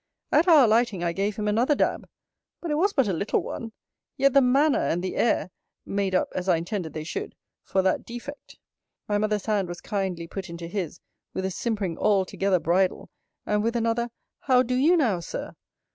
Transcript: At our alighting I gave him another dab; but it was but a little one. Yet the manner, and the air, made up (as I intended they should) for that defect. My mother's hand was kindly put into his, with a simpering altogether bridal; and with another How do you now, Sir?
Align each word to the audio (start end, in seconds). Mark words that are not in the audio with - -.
At 0.31 0.47
our 0.47 0.63
alighting 0.65 1.03
I 1.03 1.13
gave 1.13 1.35
him 1.35 1.47
another 1.47 1.75
dab; 1.75 2.09
but 2.59 2.71
it 2.71 2.73
was 2.73 2.91
but 2.91 3.07
a 3.07 3.13
little 3.13 3.43
one. 3.43 3.71
Yet 4.17 4.33
the 4.33 4.41
manner, 4.41 4.79
and 4.79 5.03
the 5.03 5.15
air, 5.15 5.51
made 5.85 6.15
up 6.15 6.29
(as 6.33 6.49
I 6.49 6.57
intended 6.57 6.93
they 6.93 7.03
should) 7.03 7.35
for 7.61 7.83
that 7.83 8.03
defect. 8.03 8.57
My 9.07 9.19
mother's 9.19 9.45
hand 9.45 9.67
was 9.67 9.79
kindly 9.79 10.25
put 10.25 10.49
into 10.49 10.65
his, 10.65 11.01
with 11.35 11.45
a 11.45 11.51
simpering 11.51 11.99
altogether 11.99 12.57
bridal; 12.57 13.11
and 13.45 13.61
with 13.61 13.75
another 13.75 14.09
How 14.39 14.63
do 14.63 14.73
you 14.73 14.97
now, 14.97 15.19
Sir? 15.19 15.53